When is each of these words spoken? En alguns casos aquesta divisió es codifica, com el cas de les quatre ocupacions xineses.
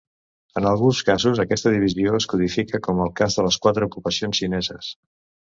En 0.59 0.67
alguns 0.69 1.01
casos 1.09 1.41
aquesta 1.43 1.73
divisió 1.75 2.15
es 2.21 2.27
codifica, 2.33 2.81
com 2.89 3.03
el 3.05 3.13
cas 3.21 3.39
de 3.41 3.47
les 3.49 3.61
quatre 3.67 3.89
ocupacions 3.91 4.43
xineses. 4.43 4.91